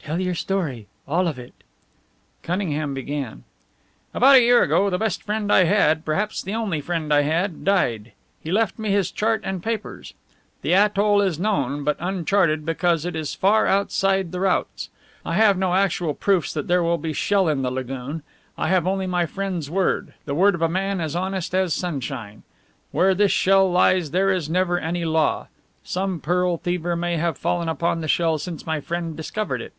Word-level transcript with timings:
"Tell 0.00 0.22
your 0.22 0.34
story 0.34 0.86
all 1.06 1.28
of 1.28 1.38
it." 1.38 1.52
Cunningham 2.42 2.94
began: 2.94 3.44
"About 4.14 4.36
a 4.36 4.40
year 4.42 4.62
ago 4.62 4.88
the 4.88 4.96
best 4.96 5.22
friend 5.22 5.52
I 5.52 5.64
had 5.64 6.02
perhaps 6.02 6.40
the 6.40 6.54
only 6.54 6.80
friend 6.80 7.12
I 7.12 7.20
had 7.20 7.62
died. 7.62 8.12
He 8.40 8.50
left 8.50 8.78
me 8.78 8.90
his 8.90 9.10
chart 9.10 9.42
and 9.44 9.62
papers. 9.62 10.14
The 10.62 10.72
atoll 10.72 11.20
is 11.20 11.38
known, 11.38 11.84
but 11.84 11.98
uncharted, 12.00 12.64
because 12.64 13.04
it 13.04 13.14
is 13.14 13.34
far 13.34 13.66
outside 13.66 14.32
the 14.32 14.40
routes. 14.40 14.88
I 15.26 15.34
have 15.34 15.58
no 15.58 15.74
actual 15.74 16.14
proofs 16.14 16.54
that 16.54 16.68
there 16.68 16.82
will 16.82 16.96
be 16.96 17.12
shell 17.12 17.46
in 17.46 17.60
the 17.60 17.70
lagoon; 17.70 18.22
I 18.56 18.68
have 18.68 18.86
only 18.86 19.06
my 19.06 19.26
friend's 19.26 19.68
word 19.70 20.14
the 20.24 20.34
word 20.34 20.54
of 20.54 20.62
a 20.62 20.70
man 20.70 21.02
as 21.02 21.14
honest 21.14 21.54
as 21.54 21.74
sunshine. 21.74 22.44
Where 22.92 23.14
this 23.14 23.32
shell 23.32 23.70
lies 23.70 24.10
there 24.10 24.30
is 24.30 24.48
never 24.48 24.78
any 24.78 25.04
law. 25.04 25.48
Some 25.84 26.18
pearl 26.18 26.56
thiever 26.56 26.96
may 26.96 27.18
have 27.18 27.36
fallen 27.36 27.68
upon 27.68 28.00
the 28.00 28.08
shell 28.08 28.38
since 28.38 28.64
my 28.64 28.80
friend 28.80 29.14
discovered 29.14 29.60
it." 29.60 29.74